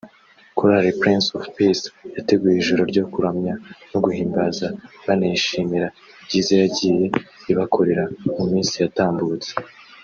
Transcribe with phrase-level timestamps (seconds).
[0.57, 3.53] Korali Prince of Peace yateguye ijoro ryo kuramya
[3.91, 4.67] no guhimbaza
[5.05, 5.87] banayishimira
[6.23, 7.03] ibyiza yagiye
[7.51, 8.03] ibakorera
[8.37, 9.49] mu minsi yatambutse